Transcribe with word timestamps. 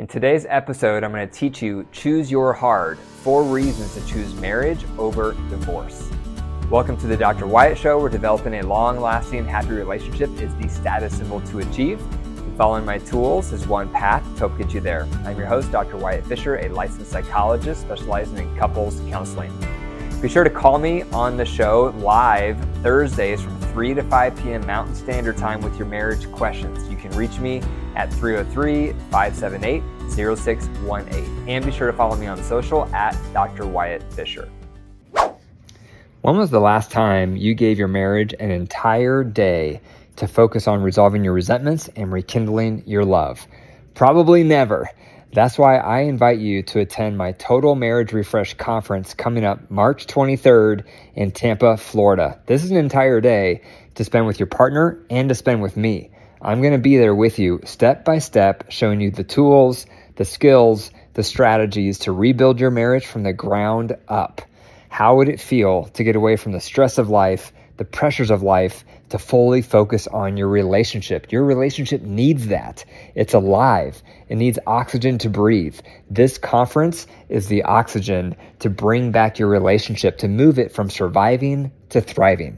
In 0.00 0.06
today's 0.06 0.46
episode, 0.48 1.04
I'm 1.04 1.12
going 1.12 1.28
to 1.28 1.34
teach 1.34 1.60
you 1.60 1.86
choose 1.92 2.30
your 2.30 2.54
hard 2.54 2.98
four 2.98 3.42
reasons 3.42 3.92
to 3.96 4.06
choose 4.06 4.34
marriage 4.36 4.82
over 4.96 5.32
divorce. 5.50 6.08
Welcome 6.70 6.96
to 7.00 7.06
the 7.06 7.18
Dr. 7.18 7.46
Wyatt 7.46 7.76
Show, 7.76 8.00
where 8.00 8.08
developing 8.08 8.54
a 8.54 8.62
long 8.62 8.98
lasting, 8.98 9.44
happy 9.44 9.72
relationship 9.72 10.30
is 10.40 10.54
the 10.54 10.68
status 10.70 11.18
symbol 11.18 11.42
to 11.42 11.58
achieve. 11.58 12.00
And 12.00 12.56
following 12.56 12.86
my 12.86 12.96
tools 12.96 13.52
is 13.52 13.66
one 13.66 13.92
path 13.92 14.24
to 14.36 14.38
help 14.38 14.56
get 14.56 14.72
you 14.72 14.80
there. 14.80 15.06
I'm 15.26 15.36
your 15.36 15.46
host, 15.46 15.70
Dr. 15.70 15.98
Wyatt 15.98 16.24
Fisher, 16.24 16.56
a 16.56 16.70
licensed 16.70 17.10
psychologist 17.10 17.82
specializing 17.82 18.38
in 18.38 18.56
couples 18.56 19.02
counseling. 19.10 19.52
Be 20.22 20.30
sure 20.30 20.44
to 20.44 20.50
call 20.50 20.78
me 20.78 21.02
on 21.12 21.36
the 21.36 21.44
show 21.44 21.94
live 21.98 22.58
Thursdays 22.82 23.42
from 23.42 23.60
3 23.60 23.92
to 23.92 24.02
5 24.04 24.36
p.m. 24.38 24.66
Mountain 24.66 24.94
Standard 24.94 25.36
Time 25.36 25.60
with 25.60 25.76
your 25.76 25.88
marriage 25.88 26.30
questions. 26.32 26.88
You 26.88 26.96
can 26.96 27.10
reach 27.10 27.38
me 27.38 27.60
at 27.96 28.12
303 28.12 28.92
578 29.10 29.82
0618. 30.10 31.48
And 31.48 31.64
be 31.64 31.72
sure 31.72 31.90
to 31.90 31.96
follow 31.96 32.16
me 32.16 32.26
on 32.26 32.42
social 32.42 32.84
at 32.94 33.16
Dr. 33.32 33.66
Wyatt 33.66 34.02
Fisher. 34.12 34.48
When 36.22 36.36
was 36.36 36.50
the 36.50 36.60
last 36.60 36.90
time 36.90 37.36
you 37.36 37.54
gave 37.54 37.78
your 37.78 37.88
marriage 37.88 38.34
an 38.38 38.50
entire 38.50 39.24
day 39.24 39.80
to 40.16 40.28
focus 40.28 40.68
on 40.68 40.82
resolving 40.82 41.24
your 41.24 41.32
resentments 41.32 41.88
and 41.96 42.12
rekindling 42.12 42.82
your 42.86 43.04
love? 43.06 43.46
Probably 43.94 44.44
never. 44.44 44.90
That's 45.32 45.56
why 45.56 45.78
I 45.78 46.00
invite 46.00 46.40
you 46.40 46.62
to 46.64 46.80
attend 46.80 47.16
my 47.16 47.32
Total 47.32 47.76
Marriage 47.76 48.12
Refresh 48.12 48.54
conference 48.54 49.14
coming 49.14 49.44
up 49.44 49.70
March 49.70 50.06
23rd 50.08 50.84
in 51.14 51.30
Tampa, 51.30 51.76
Florida. 51.76 52.40
This 52.46 52.64
is 52.64 52.70
an 52.72 52.76
entire 52.76 53.20
day 53.20 53.62
to 53.94 54.04
spend 54.04 54.26
with 54.26 54.40
your 54.40 54.48
partner 54.48 54.98
and 55.08 55.28
to 55.28 55.34
spend 55.34 55.62
with 55.62 55.76
me. 55.76 56.09
I'm 56.42 56.62
going 56.62 56.72
to 56.72 56.78
be 56.78 56.96
there 56.96 57.14
with 57.14 57.38
you 57.38 57.60
step 57.64 58.04
by 58.04 58.18
step, 58.18 58.70
showing 58.70 59.02
you 59.02 59.10
the 59.10 59.24
tools, 59.24 59.84
the 60.16 60.24
skills, 60.24 60.90
the 61.12 61.22
strategies 61.22 61.98
to 62.00 62.12
rebuild 62.12 62.60
your 62.60 62.70
marriage 62.70 63.04
from 63.04 63.24
the 63.24 63.34
ground 63.34 63.96
up. 64.08 64.40
How 64.88 65.16
would 65.16 65.28
it 65.28 65.38
feel 65.38 65.84
to 65.84 66.02
get 66.04 66.16
away 66.16 66.36
from 66.36 66.52
the 66.52 66.60
stress 66.60 66.96
of 66.96 67.10
life, 67.10 67.52
the 67.76 67.84
pressures 67.84 68.30
of 68.30 68.42
life, 68.42 68.84
to 69.10 69.18
fully 69.18 69.60
focus 69.60 70.06
on 70.06 70.38
your 70.38 70.48
relationship? 70.48 71.30
Your 71.30 71.44
relationship 71.44 72.00
needs 72.00 72.46
that. 72.46 72.86
It's 73.14 73.34
alive. 73.34 74.02
It 74.30 74.36
needs 74.36 74.58
oxygen 74.66 75.18
to 75.18 75.28
breathe. 75.28 75.78
This 76.08 76.38
conference 76.38 77.06
is 77.28 77.48
the 77.48 77.64
oxygen 77.64 78.34
to 78.60 78.70
bring 78.70 79.12
back 79.12 79.38
your 79.38 79.48
relationship, 79.48 80.16
to 80.18 80.28
move 80.28 80.58
it 80.58 80.72
from 80.72 80.88
surviving 80.88 81.70
to 81.90 82.00
thriving. 82.00 82.56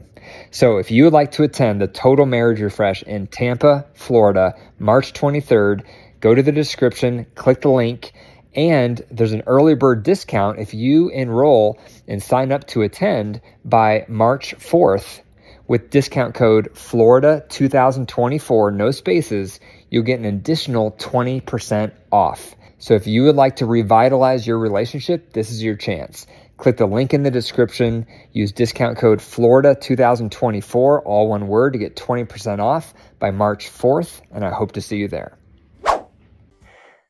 So 0.51 0.77
if 0.77 0.91
you 0.91 1.03
would 1.03 1.13
like 1.13 1.31
to 1.31 1.43
attend 1.43 1.81
the 1.81 1.87
Total 1.87 2.25
Marriage 2.25 2.61
Refresh 2.61 3.03
in 3.03 3.27
Tampa, 3.27 3.85
Florida, 3.93 4.53
March 4.79 5.13
23rd, 5.13 5.83
go 6.19 6.33
to 6.33 6.41
the 6.43 6.51
description, 6.51 7.25
click 7.35 7.61
the 7.61 7.69
link, 7.69 8.13
and 8.55 9.01
there's 9.09 9.33
an 9.33 9.43
early 9.47 9.75
bird 9.75 10.03
discount 10.03 10.59
if 10.59 10.73
you 10.73 11.09
enroll 11.09 11.79
and 12.07 12.21
sign 12.21 12.51
up 12.51 12.67
to 12.67 12.81
attend 12.83 13.41
by 13.65 14.05
March 14.07 14.55
4th 14.57 15.21
with 15.67 15.89
discount 15.89 16.35
code 16.35 16.69
Florida 16.73 17.43
2024, 17.49 18.71
no 18.71 18.91
spaces, 18.91 19.59
you'll 19.89 20.03
get 20.03 20.19
an 20.19 20.25
additional 20.25 20.91
20% 20.91 21.91
off. 22.11 22.55
So 22.77 22.95
if 22.95 23.07
you 23.07 23.23
would 23.23 23.35
like 23.35 23.55
to 23.57 23.65
revitalize 23.65 24.45
your 24.45 24.59
relationship, 24.59 25.31
this 25.31 25.51
is 25.51 25.63
your 25.63 25.75
chance. 25.75 26.27
Click 26.57 26.77
the 26.77 26.85
link 26.85 27.13
in 27.13 27.23
the 27.23 27.31
description, 27.31 28.05
use 28.31 28.51
discount 28.51 28.97
code 28.97 29.21
Florida 29.21 29.75
2024, 29.75 31.01
all 31.01 31.27
one 31.27 31.47
word, 31.47 31.73
to 31.73 31.79
get 31.79 31.95
20% 31.95 32.59
off 32.59 32.93
by 33.19 33.31
March 33.31 33.69
4th, 33.69 34.21
and 34.31 34.45
I 34.45 34.51
hope 34.51 34.71
to 34.73 34.81
see 34.81 34.97
you 34.97 35.07
there. 35.07 35.37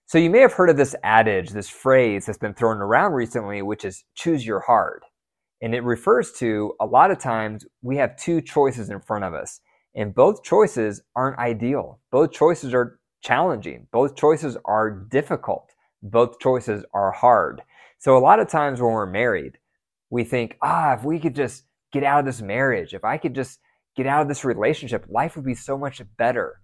So 0.06 0.18
you 0.18 0.30
may 0.30 0.40
have 0.40 0.54
heard 0.54 0.70
of 0.70 0.78
this 0.78 0.96
adage, 1.04 1.50
this 1.50 1.70
phrase 1.70 2.26
that's 2.26 2.38
been 2.38 2.54
thrown 2.54 2.78
around 2.78 3.14
recently, 3.14 3.62
which 3.62 3.84
is 3.84 4.06
choose 4.16 4.46
your 4.46 4.60
hard. 4.62 5.04
And 5.62 5.74
it 5.74 5.84
refers 5.84 6.32
to 6.34 6.74
a 6.80 6.86
lot 6.86 7.12
of 7.12 7.20
times 7.20 7.66
we 7.82 7.98
have 7.98 8.16
two 8.16 8.40
choices 8.40 8.90
in 8.90 9.02
front 9.02 9.24
of 9.24 9.34
us, 9.34 9.60
and 9.96 10.14
both 10.14 10.44
choices 10.44 11.02
aren't 11.16 11.40
ideal. 11.40 12.00
Both 12.12 12.32
choices 12.32 12.74
are 12.74 13.00
challenging. 13.22 13.88
Both 13.92 14.16
choices 14.16 14.58
are 14.66 14.90
difficult. 14.90 15.72
Both 16.02 16.40
choices 16.40 16.86
are 16.94 17.12
hard. 17.12 17.62
So 18.04 18.18
a 18.18 18.20
lot 18.20 18.42
of 18.42 18.50
times 18.50 18.82
when 18.82 18.92
we're 18.92 19.06
married, 19.06 19.60
we 20.10 20.26
think, 20.26 20.58
ah, 20.62 20.92
if 20.92 21.06
we 21.06 21.22
could 21.22 21.34
just 21.34 21.64
get 21.94 22.04
out 22.04 22.20
of 22.20 22.26
this 22.26 22.42
marriage, 22.42 22.94
if 22.94 23.06
I 23.06 23.18
could 23.18 23.34
just 23.34 23.62
get 23.96 24.06
out 24.06 24.22
of 24.22 24.28
this 24.28 24.44
relationship, 24.44 25.06
life 25.08 25.38
would 25.38 25.46
be 25.46 25.56
so 25.56 25.78
much 25.78 26.02
better. 26.18 26.60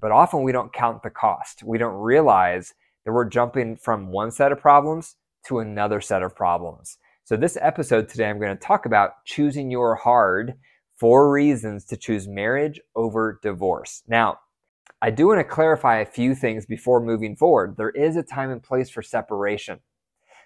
But 0.00 0.12
often 0.12 0.44
we 0.44 0.52
don't 0.52 0.72
count 0.72 1.02
the 1.02 1.10
cost. 1.10 1.64
We 1.64 1.78
don't 1.78 1.96
realize 1.96 2.74
that 3.04 3.10
we're 3.10 3.28
jumping 3.28 3.74
from 3.74 4.12
one 4.12 4.30
set 4.30 4.52
of 4.52 4.60
problems 4.60 5.16
to 5.48 5.58
another 5.58 6.00
set 6.00 6.22
of 6.22 6.36
problems. 6.36 6.96
So, 7.24 7.36
this 7.36 7.58
episode 7.60 8.08
today, 8.08 8.28
I'm 8.30 8.38
going 8.38 8.56
to 8.56 8.64
talk 8.64 8.86
about 8.86 9.24
choosing 9.24 9.72
your 9.72 9.96
hard 9.96 10.54
four 10.96 11.32
reasons 11.32 11.86
to 11.86 11.96
choose 11.96 12.28
marriage 12.28 12.80
over 12.94 13.40
divorce. 13.42 14.04
Now, 14.06 14.38
I 15.02 15.10
do 15.10 15.26
want 15.26 15.40
to 15.40 15.44
clarify 15.44 15.98
a 15.98 16.06
few 16.06 16.36
things 16.36 16.66
before 16.66 17.00
moving 17.00 17.34
forward. 17.34 17.74
There 17.76 17.90
is 17.90 18.14
a 18.14 18.22
time 18.22 18.52
and 18.52 18.62
place 18.62 18.90
for 18.90 19.02
separation. 19.02 19.80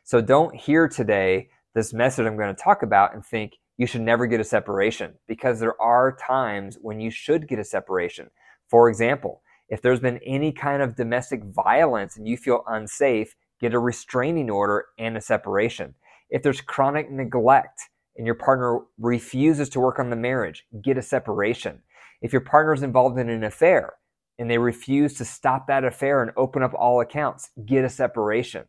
So, 0.09 0.23
don't 0.23 0.57
hear 0.57 0.89
today 0.89 1.51
this 1.75 1.93
message 1.93 2.25
I'm 2.25 2.39
going 2.39 2.57
to 2.57 2.63
talk 2.63 2.83
about 2.83 3.13
and 3.13 3.23
think 3.23 3.59
you 3.77 3.87
should 3.87 4.01
never 4.01 4.27
get 4.27 4.41
a 4.41 4.45
separation 4.45 5.13
because 5.27 5.61
there 5.61 5.79
are 5.83 6.17
times 6.17 6.79
when 6.81 6.99
you 6.99 7.11
should 7.11 7.47
get 7.47 7.59
a 7.59 7.65
separation. 7.65 8.31
For 8.71 8.89
example, 8.89 9.43
if 9.69 9.83
there's 9.83 10.01
been 10.01 10.19
any 10.25 10.51
kind 10.51 10.81
of 10.81 10.97
domestic 10.97 11.45
violence 11.45 12.17
and 12.17 12.27
you 12.27 12.39
feel 12.39 12.65
unsafe, 12.67 13.37
get 13.61 13.75
a 13.75 13.79
restraining 13.79 14.49
order 14.49 14.87
and 14.99 15.15
a 15.15 15.21
separation. 15.21 15.95
If 16.31 16.43
there's 16.43 16.63
chronic 16.63 17.11
neglect 17.11 17.79
and 18.17 18.25
your 18.25 18.35
partner 18.35 18.79
refuses 18.97 19.69
to 19.69 19.81
work 19.81 19.99
on 19.99 20.09
the 20.09 20.17
marriage, 20.17 20.65
get 20.81 20.97
a 20.97 21.03
separation. 21.03 21.83
If 22.23 22.33
your 22.33 22.41
partner 22.41 22.73
is 22.73 22.83
involved 22.83 23.19
in 23.19 23.29
an 23.29 23.45
affair 23.45 23.93
and 24.39 24.51
they 24.51 24.57
refuse 24.57 25.13
to 25.19 25.27
stop 25.27 25.67
that 25.67 25.85
affair 25.85 26.23
and 26.23 26.33
open 26.35 26.63
up 26.63 26.73
all 26.73 27.03
accounts, 27.03 27.51
get 27.67 27.85
a 27.85 27.91
separation. 27.91 28.65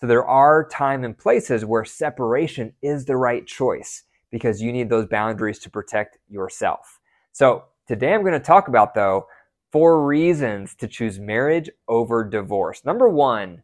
So 0.00 0.06
there 0.06 0.26
are 0.26 0.68
time 0.68 1.04
and 1.04 1.16
places 1.16 1.64
where 1.64 1.84
separation 1.84 2.74
is 2.82 3.04
the 3.06 3.16
right 3.16 3.46
choice 3.46 4.02
because 4.30 4.60
you 4.60 4.72
need 4.72 4.90
those 4.90 5.06
boundaries 5.06 5.58
to 5.60 5.70
protect 5.70 6.18
yourself. 6.28 7.00
So 7.32 7.64
today 7.88 8.12
I'm 8.12 8.20
going 8.20 8.34
to 8.34 8.40
talk 8.40 8.68
about 8.68 8.94
though 8.94 9.26
four 9.72 10.06
reasons 10.06 10.74
to 10.76 10.88
choose 10.88 11.18
marriage 11.18 11.70
over 11.88 12.24
divorce. 12.24 12.84
Number 12.84 13.08
one 13.08 13.62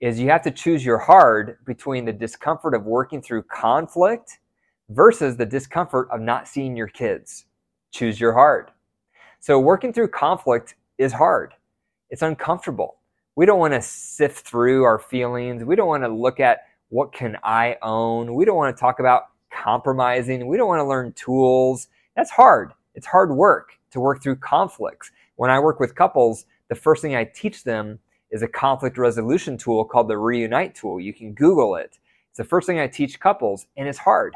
is 0.00 0.20
you 0.20 0.28
have 0.28 0.42
to 0.42 0.50
choose 0.50 0.84
your 0.84 0.98
hard 0.98 1.58
between 1.64 2.04
the 2.04 2.12
discomfort 2.12 2.74
of 2.74 2.84
working 2.84 3.20
through 3.20 3.42
conflict 3.42 4.38
versus 4.90 5.36
the 5.36 5.46
discomfort 5.46 6.08
of 6.10 6.20
not 6.20 6.46
seeing 6.46 6.76
your 6.76 6.88
kids. 6.88 7.46
Choose 7.90 8.20
your 8.20 8.32
hard. 8.32 8.70
So, 9.40 9.58
working 9.58 9.92
through 9.92 10.08
conflict 10.08 10.74
is 10.98 11.12
hard, 11.12 11.54
it's 12.10 12.22
uncomfortable. 12.22 12.96
We 13.36 13.46
don't 13.46 13.58
want 13.58 13.74
to 13.74 13.82
sift 13.82 14.46
through 14.46 14.84
our 14.84 14.98
feelings. 14.98 15.64
We 15.64 15.76
don't 15.76 15.88
want 15.88 16.04
to 16.04 16.08
look 16.08 16.38
at 16.38 16.60
what 16.88 17.12
can 17.12 17.36
I 17.42 17.76
own. 17.82 18.34
We 18.34 18.44
don't 18.44 18.56
want 18.56 18.76
to 18.76 18.80
talk 18.80 19.00
about 19.00 19.24
compromising. 19.52 20.46
We 20.46 20.56
don't 20.56 20.68
want 20.68 20.80
to 20.80 20.86
learn 20.86 21.12
tools. 21.12 21.88
That's 22.16 22.30
hard. 22.30 22.72
It's 22.94 23.06
hard 23.06 23.32
work 23.32 23.78
to 23.90 24.00
work 24.00 24.22
through 24.22 24.36
conflicts. 24.36 25.10
When 25.36 25.50
I 25.50 25.58
work 25.58 25.80
with 25.80 25.96
couples, 25.96 26.46
the 26.68 26.76
first 26.76 27.02
thing 27.02 27.16
I 27.16 27.24
teach 27.24 27.64
them 27.64 27.98
is 28.30 28.42
a 28.42 28.48
conflict 28.48 28.98
resolution 28.98 29.56
tool 29.56 29.84
called 29.84 30.08
the 30.08 30.16
Reunite 30.16 30.74
tool. 30.74 31.00
You 31.00 31.12
can 31.12 31.34
Google 31.34 31.76
it. 31.76 31.98
It's 32.30 32.38
the 32.38 32.44
first 32.44 32.66
thing 32.66 32.78
I 32.78 32.86
teach 32.86 33.20
couples, 33.20 33.66
and 33.76 33.88
it's 33.88 33.98
hard. 33.98 34.34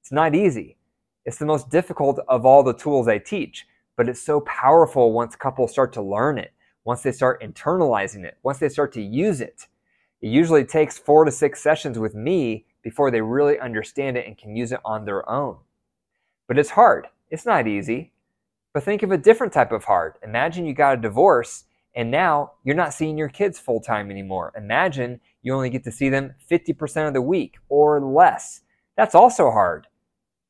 It's 0.00 0.12
not 0.12 0.34
easy. 0.34 0.76
It's 1.24 1.38
the 1.38 1.46
most 1.46 1.68
difficult 1.68 2.20
of 2.28 2.46
all 2.46 2.62
the 2.62 2.74
tools 2.74 3.08
I 3.08 3.18
teach, 3.18 3.66
but 3.96 4.08
it's 4.08 4.22
so 4.22 4.40
powerful 4.42 5.12
once 5.12 5.34
couples 5.34 5.72
start 5.72 5.92
to 5.94 6.02
learn 6.02 6.38
it, 6.38 6.52
once 6.86 7.02
they 7.02 7.12
start 7.12 7.42
internalizing 7.42 8.24
it, 8.24 8.38
once 8.44 8.58
they 8.58 8.68
start 8.68 8.92
to 8.92 9.02
use 9.02 9.40
it. 9.40 9.66
It 10.22 10.28
usually 10.28 10.64
takes 10.64 10.96
four 10.96 11.24
to 11.24 11.32
six 11.32 11.60
sessions 11.60 11.98
with 11.98 12.14
me 12.14 12.64
before 12.82 13.10
they 13.10 13.20
really 13.20 13.58
understand 13.58 14.16
it 14.16 14.24
and 14.26 14.38
can 14.38 14.54
use 14.54 14.70
it 14.70 14.80
on 14.84 15.04
their 15.04 15.28
own. 15.28 15.58
But 16.46 16.58
it's 16.58 16.70
hard. 16.70 17.08
It's 17.28 17.44
not 17.44 17.66
easy. 17.66 18.12
But 18.72 18.84
think 18.84 19.02
of 19.02 19.10
a 19.10 19.18
different 19.18 19.52
type 19.52 19.72
of 19.72 19.84
hard. 19.84 20.14
Imagine 20.22 20.64
you 20.64 20.74
got 20.74 20.96
a 20.96 21.02
divorce 21.02 21.64
and 21.96 22.10
now 22.10 22.52
you're 22.62 22.76
not 22.76 22.94
seeing 22.94 23.18
your 23.18 23.30
kids 23.30 23.58
full 23.58 23.80
time 23.80 24.10
anymore. 24.10 24.52
Imagine 24.56 25.20
you 25.42 25.52
only 25.54 25.70
get 25.70 25.82
to 25.84 25.90
see 25.90 26.08
them 26.08 26.34
50% 26.48 27.08
of 27.08 27.14
the 27.14 27.22
week 27.22 27.56
or 27.68 28.00
less. 28.00 28.60
That's 28.96 29.14
also 29.14 29.50
hard 29.50 29.88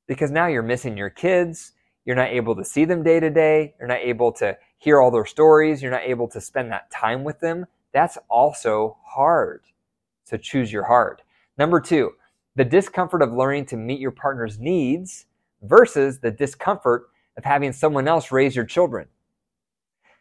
because 0.07 0.31
now 0.31 0.49
you're 0.49 0.63
missing 0.63 0.99
your 0.99 1.11
kids. 1.11 1.73
You're 2.05 2.17
not 2.17 2.29
able 2.29 2.55
to 2.57 2.65
see 2.65 2.85
them 2.85 3.03
day 3.03 3.21
to 3.21 3.31
day. 3.31 3.75
You're 3.79 3.89
not 3.89 4.01
able 4.01 4.33
to 4.33 4.57
hear 4.79 5.01
all 5.01 5.11
their 5.11 5.27
stories. 5.27 5.83
You're 5.83 5.91
not 5.93 6.03
able 6.03 6.29
to 6.29 6.41
spend 6.41 6.71
that 6.73 6.91
time 6.91 7.25
with 7.25 7.41
them. 7.41 7.67
That's 7.93 8.19
also 8.29 8.99
hard. 9.05 9.63
So 10.25 10.37
choose 10.37 10.73
your 10.73 10.85
hard. 10.85 11.23
Number 11.59 11.81
two, 11.81 12.13
the 12.57 12.65
discomfort 12.65 13.23
of 13.23 13.33
learning 13.33 13.67
to 13.67 13.77
meet 13.77 14.01
your 14.01 14.11
partner's 14.11 14.59
needs 14.59 15.27
versus 15.63 16.19
the 16.19 16.31
discomfort 16.31 17.09
of 17.37 17.45
having 17.45 17.73
someone 17.73 18.09
else 18.09 18.33
raise 18.33 18.57
your 18.57 18.65
children. 18.65 19.09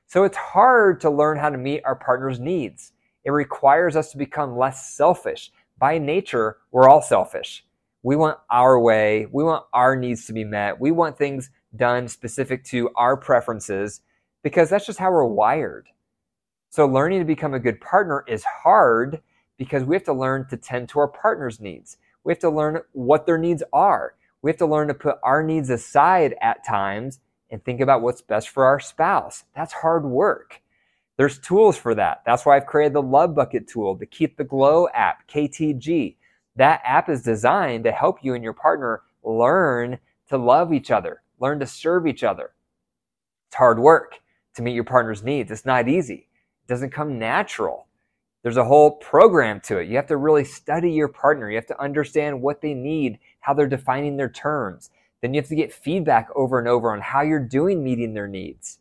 So 0.07 0.23
it's 0.23 0.37
hard 0.37 1.01
to 1.01 1.09
learn 1.09 1.37
how 1.37 1.49
to 1.49 1.57
meet 1.57 1.81
our 1.83 1.95
partner's 1.95 2.39
needs. 2.39 2.91
It 3.23 3.31
requires 3.31 3.95
us 3.95 4.11
to 4.11 4.17
become 4.17 4.57
less 4.57 4.95
selfish. 4.95 5.51
By 5.77 5.97
nature, 5.97 6.57
we're 6.71 6.87
all 6.87 7.01
selfish. 7.01 7.65
We 8.03 8.15
want 8.15 8.37
our 8.51 8.79
way. 8.79 9.27
We 9.31 9.43
want 9.43 9.65
our 9.73 9.95
needs 9.95 10.25
to 10.27 10.33
be 10.33 10.43
met. 10.43 10.79
We 10.79 10.91
want 10.91 11.17
things 11.17 11.49
done 11.75 12.07
specific 12.07 12.63
to 12.65 12.91
our 12.95 13.17
preferences 13.17 14.01
because 14.45 14.69
that's 14.69 14.85
just 14.85 14.99
how 14.99 15.11
we're 15.11 15.25
wired. 15.25 15.87
So, 16.69 16.85
learning 16.85 17.17
to 17.17 17.25
become 17.25 17.55
a 17.55 17.59
good 17.59 17.81
partner 17.81 18.23
is 18.27 18.43
hard 18.43 19.19
because 19.57 19.83
we 19.83 19.95
have 19.95 20.03
to 20.03 20.13
learn 20.13 20.45
to 20.49 20.57
tend 20.57 20.87
to 20.89 20.99
our 20.99 21.07
partner's 21.07 21.59
needs. 21.59 21.97
We 22.23 22.31
have 22.31 22.39
to 22.41 22.51
learn 22.51 22.81
what 22.91 23.25
their 23.25 23.39
needs 23.39 23.63
are. 23.73 24.13
We 24.43 24.51
have 24.51 24.59
to 24.59 24.67
learn 24.67 24.87
to 24.89 24.93
put 24.93 25.17
our 25.23 25.41
needs 25.41 25.71
aside 25.71 26.35
at 26.43 26.63
times 26.63 27.21
and 27.49 27.63
think 27.65 27.81
about 27.81 28.03
what's 28.03 28.21
best 28.21 28.49
for 28.49 28.65
our 28.65 28.79
spouse. 28.79 29.45
That's 29.55 29.73
hard 29.73 30.05
work. 30.05 30.61
There's 31.17 31.39
tools 31.39 31.75
for 31.75 31.95
that. 31.95 32.21
That's 32.23 32.45
why 32.45 32.55
I've 32.55 32.67
created 32.67 32.93
the 32.93 33.01
Love 33.01 33.33
Bucket 33.33 33.67
tool, 33.67 33.95
the 33.95 34.05
Keep 34.05 34.37
the 34.37 34.43
Glow 34.43 34.87
app, 34.93 35.27
KTG. 35.27 36.17
That 36.55 36.81
app 36.83 37.09
is 37.09 37.23
designed 37.23 37.83
to 37.85 37.91
help 37.91 38.19
you 38.21 38.35
and 38.35 38.43
your 38.43 38.53
partner 38.53 39.01
learn 39.23 39.97
to 40.29 40.37
love 40.37 40.71
each 40.71 40.91
other, 40.91 41.23
learn 41.39 41.59
to 41.61 41.65
serve 41.65 42.05
each 42.05 42.23
other. 42.23 42.51
It's 43.47 43.55
hard 43.55 43.79
work 43.79 44.19
to 44.55 44.61
meet 44.61 44.73
your 44.73 44.83
partner's 44.83 45.23
needs. 45.23 45.51
It's 45.51 45.65
not 45.65 45.87
easy. 45.87 46.27
It 46.63 46.67
doesn't 46.67 46.91
come 46.91 47.19
natural. 47.19 47.87
There's 48.43 48.57
a 48.57 48.63
whole 48.65 48.91
program 48.91 49.59
to 49.61 49.79
it. 49.79 49.87
You 49.87 49.95
have 49.95 50.07
to 50.07 50.17
really 50.17 50.43
study 50.43 50.91
your 50.91 51.07
partner. 51.07 51.49
You 51.49 51.55
have 51.55 51.65
to 51.67 51.81
understand 51.81 52.41
what 52.41 52.61
they 52.61 52.73
need, 52.73 53.19
how 53.39 53.53
they're 53.53 53.67
defining 53.67 54.17
their 54.17 54.29
terms. 54.29 54.91
Then 55.21 55.33
you 55.33 55.41
have 55.41 55.49
to 55.49 55.55
get 55.55 55.73
feedback 55.73 56.29
over 56.35 56.59
and 56.59 56.67
over 56.67 56.91
on 56.91 57.01
how 57.01 57.21
you're 57.21 57.39
doing 57.39 57.83
meeting 57.83 58.13
their 58.13 58.27
needs. 58.27 58.79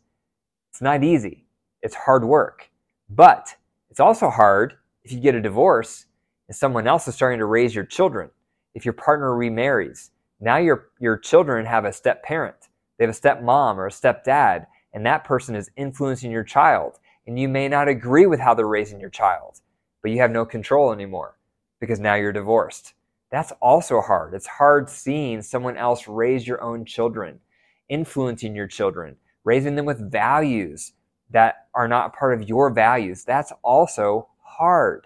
It's 0.69 0.81
not 0.81 1.03
easy. 1.03 1.45
It's 1.81 1.95
hard 1.95 2.23
work. 2.25 2.69
But 3.09 3.55
it's 3.89 3.99
also 3.99 4.29
hard 4.29 4.75
if 5.03 5.11
you 5.11 5.19
get 5.19 5.35
a 5.35 5.41
divorce 5.41 6.05
and 6.47 6.55
someone 6.55 6.87
else 6.87 7.07
is 7.07 7.15
starting 7.15 7.39
to 7.39 7.45
raise 7.45 7.73
your 7.73 7.85
children. 7.85 8.29
If 8.75 8.85
your 8.85 8.93
partner 8.93 9.35
remarries, 9.35 10.11
now 10.39 10.57
your, 10.57 10.89
your 10.99 11.17
children 11.17 11.65
have 11.65 11.85
a 11.85 11.93
step 11.93 12.23
parent. 12.23 12.69
They 12.97 13.05
have 13.05 13.11
a 13.11 13.17
step 13.17 13.41
mom 13.41 13.79
or 13.79 13.87
a 13.87 13.91
step 13.91 14.23
dad, 14.23 14.67
and 14.95 15.05
that 15.05 15.25
person 15.25 15.55
is 15.55 15.69
influencing 15.75 16.31
your 16.31 16.43
child. 16.43 16.99
And 17.27 17.37
you 17.37 17.49
may 17.49 17.67
not 17.67 17.89
agree 17.89 18.25
with 18.25 18.39
how 18.39 18.53
they're 18.53 18.65
raising 18.65 18.99
your 18.99 19.09
child, 19.09 19.59
but 20.01 20.09
you 20.09 20.19
have 20.19 20.31
no 20.31 20.45
control 20.45 20.93
anymore 20.93 21.37
because 21.79 21.99
now 21.99 22.15
you're 22.15 22.31
divorced. 22.31 22.93
That's 23.29 23.51
also 23.61 23.99
hard. 23.99 24.33
It's 24.33 24.47
hard 24.47 24.89
seeing 24.89 25.41
someone 25.41 25.75
else 25.75 26.07
raise 26.07 26.47
your 26.47 26.63
own 26.63 26.85
children, 26.85 27.41
influencing 27.89 28.55
your 28.55 28.67
children, 28.67 29.17
raising 29.43 29.75
them 29.75 29.85
with 29.85 30.11
values 30.11 30.93
that 31.31 31.67
are 31.73 31.89
not 31.89 32.15
part 32.15 32.39
of 32.39 32.47
your 32.47 32.69
values. 32.69 33.25
That's 33.25 33.51
also 33.63 34.29
hard. 34.41 35.05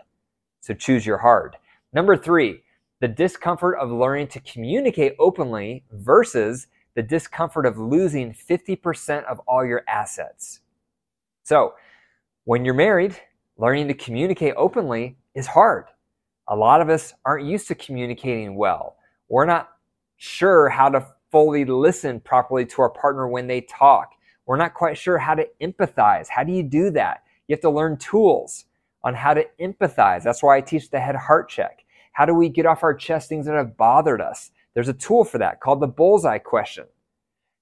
So 0.59 0.75
choose 0.75 1.05
your 1.05 1.17
hard. 1.17 1.55
Number 1.93 2.15
three, 2.15 2.61
the 2.99 3.07
discomfort 3.07 3.79
of 3.79 3.89
learning 3.89 4.27
to 4.27 4.39
communicate 4.41 5.15
openly 5.17 5.83
versus 5.91 6.67
the 6.99 7.03
discomfort 7.03 7.65
of 7.65 7.77
losing 7.77 8.33
50% 8.33 9.23
of 9.23 9.39
all 9.47 9.65
your 9.65 9.83
assets. 9.87 10.59
So, 11.43 11.75
when 12.43 12.65
you're 12.65 12.73
married, 12.73 13.15
learning 13.55 13.87
to 13.87 13.93
communicate 13.93 14.53
openly 14.57 15.15
is 15.33 15.47
hard. 15.47 15.85
A 16.49 16.57
lot 16.57 16.81
of 16.81 16.89
us 16.89 17.13
aren't 17.23 17.47
used 17.47 17.69
to 17.69 17.75
communicating 17.75 18.57
well. 18.57 18.97
We're 19.29 19.45
not 19.45 19.69
sure 20.17 20.67
how 20.67 20.89
to 20.89 21.07
fully 21.31 21.63
listen 21.63 22.19
properly 22.19 22.65
to 22.65 22.81
our 22.81 22.89
partner 22.89 23.29
when 23.29 23.47
they 23.47 23.61
talk. 23.61 24.11
We're 24.45 24.57
not 24.57 24.73
quite 24.73 24.97
sure 24.97 25.17
how 25.17 25.35
to 25.35 25.47
empathize. 25.61 26.27
How 26.27 26.43
do 26.43 26.51
you 26.51 26.63
do 26.63 26.91
that? 26.91 27.23
You 27.47 27.53
have 27.53 27.61
to 27.61 27.69
learn 27.69 27.95
tools 27.95 28.65
on 29.05 29.13
how 29.13 29.33
to 29.35 29.45
empathize. 29.61 30.23
That's 30.23 30.43
why 30.43 30.57
I 30.57 30.61
teach 30.61 30.89
the 30.89 30.99
head 30.99 31.15
heart 31.15 31.47
check. 31.47 31.85
How 32.11 32.25
do 32.25 32.33
we 32.33 32.49
get 32.49 32.65
off 32.65 32.83
our 32.83 32.93
chest 32.93 33.29
things 33.29 33.45
that 33.45 33.55
have 33.55 33.77
bothered 33.77 34.19
us? 34.19 34.51
There's 34.73 34.89
a 34.89 34.93
tool 34.93 35.23
for 35.25 35.37
that 35.39 35.59
called 35.59 35.79
the 35.79 35.87
bullseye 35.87 36.37
question. 36.37 36.85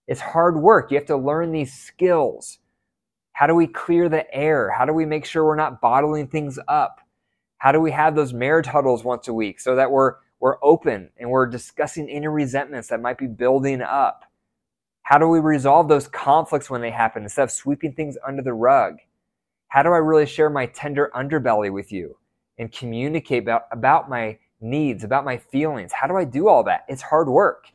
It's 0.08 0.22
hard 0.22 0.58
work. 0.58 0.92
You 0.92 0.98
have 0.98 1.08
to 1.08 1.18
learn 1.18 1.52
these 1.52 1.74
skills. 1.74 2.60
How 3.34 3.48
do 3.48 3.56
we 3.56 3.68
clear 3.68 4.10
the 4.10 4.34
air? 4.34 4.72
How 4.72 4.86
do 4.86 4.94
we 4.94 5.06
make 5.06 5.26
sure 5.26 5.46
we're 5.46 5.56
not 5.56 5.82
bottling 5.82 6.28
things 6.28 6.58
up? 6.68 7.02
How 7.58 7.72
do 7.72 7.80
we 7.80 7.92
have 7.92 8.16
those 8.16 8.34
marriage 8.34 8.68
huddles 8.68 9.04
once 9.04 9.28
a 9.28 9.34
week 9.34 9.60
so 9.60 9.76
that 9.76 9.92
we're 9.92 10.16
we're 10.40 10.58
open 10.64 11.10
and 11.18 11.30
we're 11.32 11.48
discussing 11.48 12.10
any 12.10 12.28
resentments 12.28 12.90
that 12.90 13.02
might 13.02 13.18
be 13.18 13.28
building 13.28 13.82
up? 13.82 14.26
How 15.02 15.18
do 15.18 15.28
we 15.28 15.40
resolve 15.40 15.88
those 15.88 16.08
conflicts 16.08 16.70
when 16.70 16.82
they 16.82 16.92
happen 16.92 17.24
instead 17.24 17.44
of 17.44 17.52
sweeping 17.52 17.94
things 17.94 18.18
under 18.28 18.42
the 18.42 18.54
rug? 18.54 18.98
How 19.70 19.82
do 19.82 19.90
I 19.90 19.98
really 19.98 20.26
share 20.26 20.50
my 20.50 20.68
tender 20.68 21.12
underbelly 21.16 21.72
with 21.72 21.92
you 21.92 22.18
and 22.58 22.72
communicate 22.72 23.44
about, 23.44 23.64
about 23.72 24.10
my 24.10 24.38
needs, 24.60 25.04
about 25.04 25.26
my 25.26 25.38
feelings? 25.38 25.92
How 25.94 26.08
do 26.08 26.16
I 26.16 26.24
do 26.24 26.48
all 26.48 26.64
that? 26.64 26.86
It's 26.88 27.02
hard 27.02 27.28
work. 27.28 27.68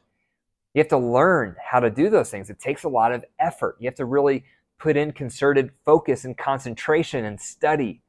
You 0.75 0.81
have 0.81 0.89
to 0.89 0.99
learn 0.99 1.57
how 1.63 1.81
to 1.81 1.91
do 1.91 2.09
those 2.09 2.31
things. 2.31 2.49
It 2.51 2.59
takes 2.59 2.85
a 2.85 2.89
lot 2.89 3.13
of 3.13 3.25
effort. 3.39 3.77
You 3.79 3.87
have 3.87 3.95
to 3.97 4.05
really 4.05 4.45
put 4.79 4.97
in 4.97 5.13
concerted 5.13 5.71
focus 5.85 6.25
and 6.25 6.37
concentration 6.37 7.25
and 7.25 7.41
study. 7.41 8.03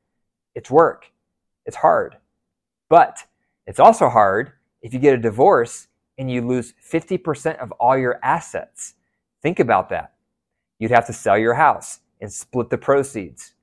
It's 0.56 0.72
work. 0.72 1.12
It's 1.66 1.78
hard. 1.78 2.18
But 2.90 3.20
it's 3.68 3.80
also 3.80 4.10
hard 4.10 4.54
if 4.82 4.94
you 4.94 5.00
get 5.00 5.14
a 5.14 5.18
divorce 5.18 5.88
and 6.18 6.32
you 6.32 6.42
lose 6.42 6.74
50% 6.92 7.58
of 7.58 7.72
all 7.74 7.98
your 7.98 8.20
assets. 8.24 8.96
Think 9.42 9.60
about 9.60 9.90
that. 9.90 10.14
You'd 10.80 10.92
have 10.92 11.08
to 11.08 11.14
sell 11.14 11.38
your 11.38 11.54
house 11.54 12.00
and 12.22 12.32
split 12.32 12.70
the 12.70 12.78
proceeds. 12.78 13.54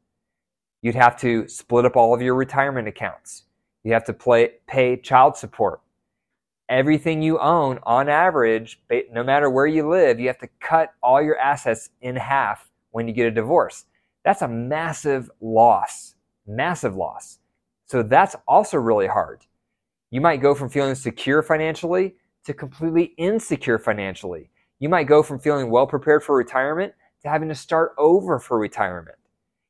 You'd 0.83 0.95
have 0.95 1.19
to 1.21 1.49
split 1.49 1.85
up 1.85 1.97
all 1.97 2.15
of 2.15 2.23
your 2.23 2.35
retirement 2.35 2.89
accounts. 2.89 3.45
You 3.85 3.93
have 3.93 4.05
to 4.05 4.13
play, 4.13 4.51
pay 4.67 4.97
child 4.97 5.37
support. 5.37 5.81
Everything 6.69 7.21
you 7.21 7.39
own, 7.39 7.81
on 7.83 8.09
average, 8.09 8.81
no 9.11 9.25
matter 9.25 9.51
where 9.51 9.67
you 9.67 9.89
live, 9.89 10.21
you 10.21 10.29
have 10.29 10.39
to 10.39 10.49
cut 10.61 10.95
all 11.03 11.21
your 11.21 11.37
assets 11.37 11.91
in 12.01 12.15
half 12.17 12.71
when 12.93 13.09
you 13.09 13.15
get 13.15 13.27
a 13.27 13.31
divorce. 13.31 13.87
That's 14.25 14.43
a 14.43 14.49
massive 14.49 15.31
loss, 15.41 16.15
massive 16.47 16.95
loss. 16.95 17.39
So 17.87 18.03
that's 18.03 18.37
also 18.47 18.77
really 18.77 19.09
hard. 19.09 19.47
You 20.11 20.21
might 20.21 20.43
go 20.43 20.55
from 20.55 20.69
feeling 20.69 20.95
secure 20.95 21.43
financially 21.43 22.15
to 22.45 22.55
completely 22.55 23.15
insecure 23.17 23.79
financially. 23.79 24.51
You 24.79 24.89
might 24.89 25.09
go 25.09 25.23
from 25.23 25.41
feeling 25.41 25.71
well 25.71 25.87
prepared 25.87 26.23
for 26.23 26.37
retirement 26.37 26.93
to 27.23 27.29
having 27.29 27.49
to 27.49 27.55
start 27.55 27.93
over 27.99 28.39
for 28.39 28.59
retirement. 28.59 29.19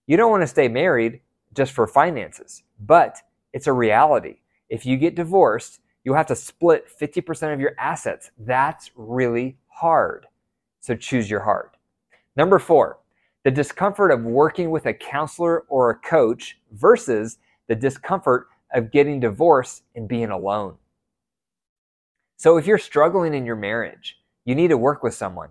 You 0.07 0.17
don't 0.17 0.31
want 0.31 0.43
to 0.43 0.47
stay 0.47 0.69
married 0.69 1.21
just 1.55 1.73
for 1.73 1.87
finances, 1.87 2.63
but 2.79 3.17
it's 3.53 3.67
a 3.67 3.73
reality. 3.73 4.37
If 4.69 4.87
you 4.87 4.97
get 4.97 5.15
divorced, 5.15 5.81
you'll 6.05 6.17
have 6.17 6.27
to 6.29 6.37
split 6.37 6.87
50% 6.99 7.53
of 7.53 7.61
your 7.61 7.75
assets. 7.79 8.31
That's 8.39 8.91
really 8.95 9.59
hard. 9.69 10.27
So 10.81 10.95
choose 10.95 11.29
your 11.29 11.41
heart. 11.41 11.77
Number 12.37 12.59
four, 12.59 12.99
the 13.45 13.51
discomfort 13.51 14.11
of 14.11 14.23
working 14.23 14.71
with 14.71 14.87
a 14.87 14.95
counselor 14.95 15.61
or 15.69 15.91
a 15.91 15.99
coach 15.99 16.59
versus 16.73 17.39
the 17.69 17.75
discomfort 17.75 18.49
of 18.73 18.93
getting 18.93 19.21
divorced 19.21 19.83
and 19.95 20.09
being 20.09 20.31
alone. 20.31 20.77
So 22.37 22.57
if 22.57 22.67
you're 22.67 22.79
struggling 22.79 23.35
in 23.35 23.45
your 23.45 23.57
marriage, 23.57 24.19
you 24.45 24.55
need 24.55 24.69
to 24.69 24.79
work 24.79 25.03
with 25.03 25.15
someone, 25.15 25.51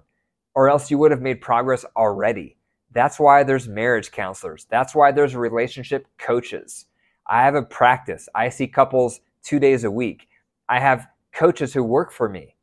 or 0.56 0.70
else 0.70 0.90
you 0.90 0.98
would 0.98 1.12
have 1.12 1.22
made 1.22 1.42
progress 1.42 1.86
already. 1.96 2.58
That's 2.92 3.20
why 3.20 3.44
there's 3.44 3.68
marriage 3.68 4.12
counselors. 4.12 4.66
That's 4.70 4.96
why 4.96 5.12
there's 5.12 5.36
relationship 5.36 6.08
coaches. 6.18 6.86
I 7.30 7.44
have 7.44 7.56
a 7.56 7.62
practice. 7.62 8.28
I 8.34 8.50
see 8.50 8.68
couples 8.68 9.22
two 9.44 9.60
days 9.60 9.84
a 9.84 9.92
week. 9.92 10.28
I 10.68 10.80
have 10.80 11.08
coaches 11.32 11.74
who 11.74 11.84
work 11.84 12.12
for 12.12 12.28
me 12.28 12.56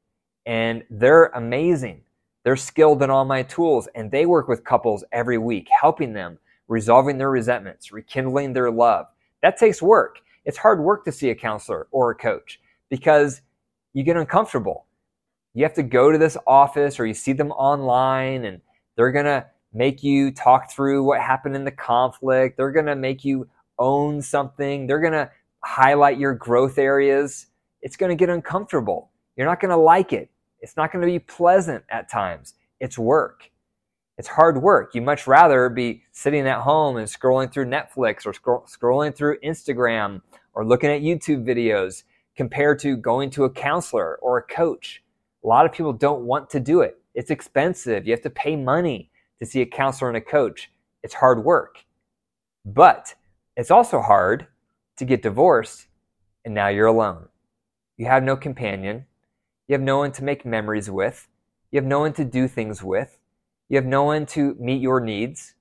and 0.44 0.82
they're 0.90 1.26
amazing. 1.26 2.02
They're 2.44 2.56
skilled 2.56 3.02
in 3.02 3.10
all 3.10 3.24
my 3.24 3.42
tools 3.44 3.88
and 3.94 4.10
they 4.10 4.26
work 4.26 4.48
with 4.48 4.64
couples 4.64 5.04
every 5.12 5.38
week, 5.38 5.68
helping 5.70 6.12
them 6.12 6.38
resolving 6.68 7.16
their 7.16 7.30
resentments, 7.30 7.92
rekindling 7.92 8.52
their 8.52 8.70
love. 8.70 9.06
That 9.42 9.56
takes 9.56 9.80
work. 9.80 10.18
It's 10.44 10.58
hard 10.58 10.80
work 10.80 11.04
to 11.04 11.12
see 11.12 11.30
a 11.30 11.34
counselor 11.34 11.86
or 11.92 12.10
a 12.10 12.14
coach 12.16 12.60
because 12.88 13.42
you 13.94 14.02
get 14.02 14.16
uncomfortable. 14.16 14.86
You 15.54 15.62
have 15.62 15.74
to 15.74 15.82
go 15.82 16.12
to 16.12 16.18
this 16.18 16.36
office 16.46 16.98
or 16.98 17.06
you 17.06 17.14
see 17.14 17.32
them 17.32 17.52
online 17.52 18.44
and 18.44 18.60
they're 18.96 19.12
going 19.12 19.24
to 19.26 19.46
make 19.72 20.02
you 20.02 20.30
talk 20.32 20.70
through 20.70 21.04
what 21.04 21.20
happened 21.20 21.54
in 21.54 21.64
the 21.64 21.70
conflict. 21.70 22.56
They're 22.56 22.72
going 22.72 22.86
to 22.86 22.96
make 22.96 23.24
you 23.24 23.48
own 23.78 24.22
something. 24.22 24.86
They're 24.86 25.00
going 25.00 25.12
to 25.12 25.30
highlight 25.62 26.18
your 26.18 26.34
growth 26.34 26.78
areas. 26.78 27.46
It's 27.82 27.96
going 27.96 28.10
to 28.10 28.16
get 28.16 28.30
uncomfortable. 28.30 29.10
You're 29.36 29.46
not 29.46 29.60
going 29.60 29.70
to 29.70 29.76
like 29.76 30.12
it. 30.12 30.30
It's 30.60 30.76
not 30.76 30.92
going 30.92 31.02
to 31.02 31.06
be 31.06 31.18
pleasant 31.18 31.84
at 31.90 32.10
times. 32.10 32.54
It's 32.80 32.98
work. 32.98 33.50
It's 34.18 34.28
hard 34.28 34.62
work. 34.62 34.94
You 34.94 35.02
much 35.02 35.26
rather 35.26 35.68
be 35.68 36.02
sitting 36.12 36.46
at 36.48 36.60
home 36.60 36.96
and 36.96 37.06
scrolling 37.06 37.52
through 37.52 37.66
Netflix 37.66 38.24
or 38.26 38.32
scroll, 38.32 38.66
scrolling 38.66 39.14
through 39.14 39.38
Instagram 39.40 40.22
or 40.54 40.64
looking 40.64 40.90
at 40.90 41.02
YouTube 41.02 41.44
videos 41.44 42.04
compared 42.34 42.78
to 42.80 42.96
going 42.96 43.28
to 43.30 43.44
a 43.44 43.50
counselor 43.50 44.16
or 44.16 44.38
a 44.38 44.42
coach. 44.42 45.02
A 45.44 45.46
lot 45.46 45.66
of 45.66 45.72
people 45.72 45.92
don't 45.92 46.22
want 46.22 46.48
to 46.50 46.60
do 46.60 46.80
it. 46.80 46.98
It's 47.14 47.30
expensive. 47.30 48.06
You 48.06 48.12
have 48.12 48.22
to 48.22 48.30
pay 48.30 48.56
money 48.56 49.10
to 49.38 49.46
see 49.46 49.60
a 49.60 49.66
counselor 49.66 50.08
and 50.08 50.16
a 50.16 50.20
coach. 50.22 50.70
It's 51.02 51.14
hard 51.14 51.44
work. 51.44 51.84
But 52.64 53.14
It's 53.56 53.70
also 53.70 54.00
hard 54.00 54.46
to 54.98 55.04
get 55.04 55.22
divorced 55.22 55.86
and 56.44 56.54
now 56.54 56.68
you're 56.68 56.86
alone. 56.86 57.28
You 57.96 58.06
have 58.06 58.22
no 58.22 58.36
companion. 58.36 59.06
You 59.66 59.72
have 59.72 59.82
no 59.82 59.98
one 59.98 60.12
to 60.12 60.24
make 60.24 60.44
memories 60.44 60.90
with. 60.90 61.26
You 61.70 61.78
have 61.78 61.86
no 61.86 62.00
one 62.00 62.12
to 62.14 62.24
do 62.24 62.48
things 62.48 62.82
with. 62.82 63.18
You 63.68 63.76
have 63.76 63.86
no 63.86 64.04
one 64.04 64.26
to 64.26 64.54
meet 64.60 64.80
your 64.80 65.00
needs. 65.00 65.54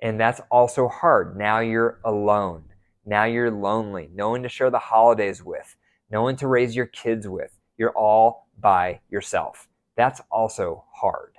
And 0.00 0.18
that's 0.20 0.40
also 0.50 0.88
hard. 0.88 1.36
Now 1.36 1.58
you're 1.58 1.98
alone. 2.04 2.64
Now 3.04 3.24
you're 3.24 3.50
lonely. 3.50 4.08
No 4.14 4.30
one 4.30 4.42
to 4.44 4.48
share 4.48 4.70
the 4.70 4.78
holidays 4.78 5.42
with. 5.42 5.76
No 6.10 6.22
one 6.22 6.36
to 6.36 6.46
raise 6.46 6.76
your 6.76 6.86
kids 6.86 7.26
with. 7.26 7.50
You're 7.76 7.96
all 7.96 8.48
by 8.58 9.00
yourself. 9.10 9.68
That's 9.96 10.20
also 10.30 10.84
hard. 10.92 11.34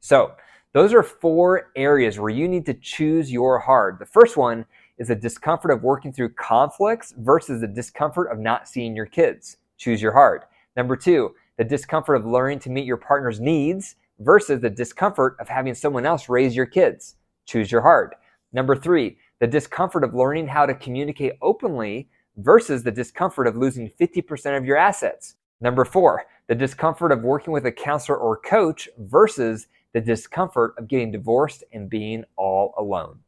So, 0.00 0.32
those 0.74 0.92
are 0.92 1.04
four 1.04 1.70
areas 1.76 2.18
where 2.18 2.30
you 2.30 2.48
need 2.48 2.66
to 2.66 2.74
choose 2.74 3.30
your 3.30 3.60
hard. 3.60 4.00
The 4.00 4.06
first 4.06 4.36
one 4.36 4.66
is 4.98 5.06
the 5.06 5.14
discomfort 5.14 5.70
of 5.70 5.84
working 5.84 6.12
through 6.12 6.30
conflicts 6.30 7.14
versus 7.18 7.60
the 7.60 7.68
discomfort 7.68 8.30
of 8.30 8.40
not 8.40 8.68
seeing 8.68 8.96
your 8.96 9.06
kids. 9.06 9.58
Choose 9.78 10.02
your 10.02 10.12
hard. 10.12 10.42
Number 10.76 10.96
two, 10.96 11.32
the 11.58 11.64
discomfort 11.64 12.16
of 12.16 12.26
learning 12.26 12.58
to 12.60 12.70
meet 12.70 12.86
your 12.86 12.96
partner's 12.96 13.38
needs 13.38 13.94
versus 14.18 14.60
the 14.60 14.70
discomfort 14.70 15.36
of 15.38 15.48
having 15.48 15.74
someone 15.74 16.04
else 16.04 16.28
raise 16.28 16.56
your 16.56 16.66
kids. 16.66 17.14
Choose 17.46 17.70
your 17.70 17.82
hard. 17.82 18.16
Number 18.52 18.74
three, 18.74 19.16
the 19.38 19.46
discomfort 19.46 20.02
of 20.02 20.12
learning 20.12 20.48
how 20.48 20.66
to 20.66 20.74
communicate 20.74 21.34
openly 21.40 22.08
versus 22.38 22.82
the 22.82 22.90
discomfort 22.90 23.46
of 23.46 23.56
losing 23.56 23.92
50% 24.00 24.56
of 24.56 24.64
your 24.64 24.76
assets. 24.76 25.36
Number 25.60 25.84
four, 25.84 26.24
the 26.48 26.54
discomfort 26.56 27.12
of 27.12 27.22
working 27.22 27.52
with 27.52 27.64
a 27.64 27.72
counselor 27.72 28.18
or 28.18 28.36
coach 28.36 28.88
versus 28.98 29.68
the 29.94 30.00
discomfort 30.00 30.74
of 30.76 30.88
getting 30.88 31.10
divorced 31.10 31.64
and 31.72 31.88
being 31.88 32.24
all 32.36 32.74
alone. 32.76 33.20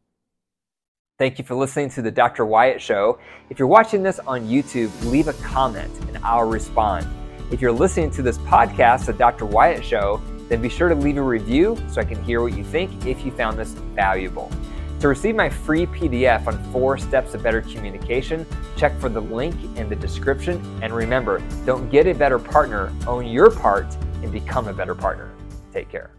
Thank 1.18 1.38
you 1.38 1.44
for 1.44 1.54
listening 1.54 1.88
to 1.90 2.02
the 2.02 2.10
Dr. 2.10 2.44
Wyatt 2.44 2.82
Show. 2.82 3.18
If 3.48 3.58
you're 3.58 3.68
watching 3.68 4.02
this 4.02 4.18
on 4.18 4.46
YouTube, 4.46 4.90
leave 5.10 5.28
a 5.28 5.32
comment 5.34 5.92
and 6.08 6.18
I'll 6.18 6.44
respond. 6.44 7.06
If 7.50 7.62
you're 7.62 7.72
listening 7.72 8.10
to 8.10 8.22
this 8.22 8.36
podcast, 8.38 9.06
the 9.06 9.14
Dr. 9.14 9.46
Wyatt 9.46 9.82
Show, 9.82 10.20
then 10.48 10.60
be 10.60 10.68
sure 10.68 10.88
to 10.88 10.94
leave 10.94 11.16
a 11.16 11.22
review 11.22 11.78
so 11.88 12.00
I 12.00 12.04
can 12.04 12.22
hear 12.22 12.42
what 12.42 12.52
you 12.54 12.64
think 12.64 13.06
if 13.06 13.24
you 13.24 13.30
found 13.30 13.58
this 13.58 13.70
valuable. 13.94 14.50
To 15.00 15.08
receive 15.08 15.36
my 15.36 15.48
free 15.48 15.86
PDF 15.86 16.46
on 16.46 16.62
four 16.72 16.98
steps 16.98 17.34
of 17.34 17.42
better 17.42 17.62
communication, 17.62 18.44
check 18.76 18.98
for 18.98 19.08
the 19.08 19.20
link 19.20 19.54
in 19.76 19.88
the 19.88 19.96
description. 19.96 20.60
And 20.82 20.92
remember, 20.92 21.42
don't 21.64 21.88
get 21.90 22.06
a 22.06 22.14
better 22.14 22.38
partner, 22.38 22.92
own 23.06 23.26
your 23.26 23.50
part, 23.50 23.86
and 24.22 24.32
become 24.32 24.68
a 24.68 24.72
better 24.72 24.94
partner. 24.94 25.30
Take 25.72 25.88
care. 25.90 26.15